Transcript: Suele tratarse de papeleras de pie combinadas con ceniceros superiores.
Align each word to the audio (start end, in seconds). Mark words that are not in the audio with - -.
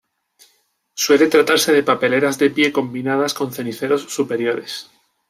Suele 1.03 1.27
tratarse 1.27 1.71
de 1.73 1.83
papeleras 1.89 2.39
de 2.39 2.49
pie 2.49 2.71
combinadas 2.71 3.35
con 3.35 3.53
ceniceros 3.53 4.01
superiores. 4.11 4.89